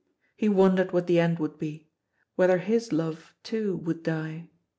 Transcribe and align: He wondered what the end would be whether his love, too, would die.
He 0.35 0.49
wondered 0.49 0.93
what 0.93 1.05
the 1.05 1.19
end 1.19 1.37
would 1.37 1.59
be 1.59 1.91
whether 2.35 2.57
his 2.57 2.91
love, 2.91 3.35
too, 3.43 3.75
would 3.85 4.01
die. 4.01 4.49